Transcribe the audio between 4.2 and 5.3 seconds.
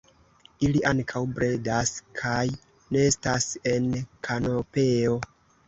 kanopeo.